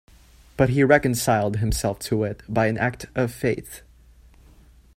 But 0.57 0.69
he 0.69 0.83
reconciled 0.83 1.57
himself 1.57 1.99
to 2.09 2.23
it 2.23 2.41
by 2.49 2.65
an 2.65 2.79
act 2.79 3.05
of 3.13 3.31
faith. 3.31 3.83